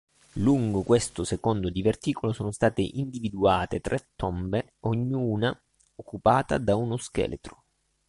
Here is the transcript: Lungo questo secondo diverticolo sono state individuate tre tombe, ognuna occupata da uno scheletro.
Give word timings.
Lungo 0.37 0.81
questo 0.81 1.23
secondo 1.23 1.69
diverticolo 1.69 2.33
sono 2.33 2.49
state 2.49 2.81
individuate 2.81 3.81
tre 3.81 4.09
tombe, 4.15 4.73
ognuna 4.85 5.55
occupata 5.95 6.57
da 6.57 6.73
uno 6.75 6.97
scheletro. 6.97 7.63